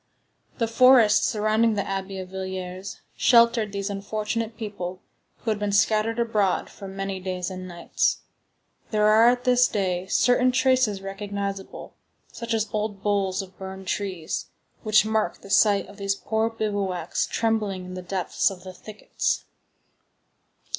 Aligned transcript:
The 0.57 0.67
forest 0.67 1.25
surrounding 1.25 1.75
the 1.75 1.87
Abbey 1.87 2.17
of 2.17 2.29
Villiers 2.29 3.01
sheltered 3.15 3.71
these 3.71 3.87
unfortunate 3.91 4.57
people 4.57 4.99
who 5.43 5.51
had 5.51 5.59
been 5.59 5.71
scattered 5.71 6.17
abroad, 6.17 6.71
for 6.71 6.87
many 6.87 7.19
days 7.19 7.51
and 7.51 7.67
nights. 7.67 8.21
There 8.89 9.05
are 9.05 9.29
at 9.29 9.43
this 9.43 9.67
day 9.67 10.07
certain 10.07 10.51
traces 10.51 11.03
recognizable, 11.03 11.93
such 12.31 12.55
as 12.55 12.67
old 12.73 13.03
boles 13.03 13.43
of 13.43 13.55
burned 13.59 13.85
trees, 13.85 14.47
which 14.81 15.05
mark 15.05 15.41
the 15.41 15.51
site 15.51 15.85
of 15.85 15.97
these 15.97 16.15
poor 16.15 16.49
bivouacs 16.49 17.27
trembling 17.27 17.85
in 17.85 17.93
the 17.93 18.01
depths 18.01 18.49
of 18.49 18.63
the 18.63 18.73
thickets. 18.73 19.45